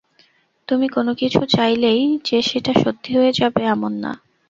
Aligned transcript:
তুমি 0.67 0.87
কোনোকিছু 0.89 1.39
চাইলেই 1.55 2.01
যে 2.25 2.37
সেটা 2.41 2.73
সত্যি 2.83 3.11
হয়ে 3.17 3.31
যাবে, 3.39 3.61
এমন 3.73 3.93
না। 4.03 4.11